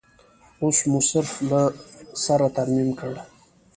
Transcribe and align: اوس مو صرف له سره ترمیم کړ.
اوس 0.63 0.77
مو 0.89 0.99
صرف 1.09 1.31
له 1.49 1.61
سره 2.25 2.47
ترمیم 2.57 2.89
کړ. 2.99 3.11